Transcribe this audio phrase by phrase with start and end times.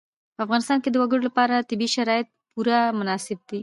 [0.35, 3.59] په افغانستان کې د وګړي لپاره طبیعي شرایط پوره مناسب دي.